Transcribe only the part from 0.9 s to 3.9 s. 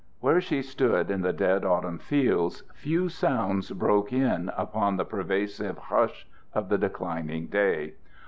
in the dead autumn fields few sounds